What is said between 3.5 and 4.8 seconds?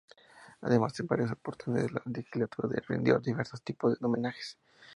tipos de homenajes.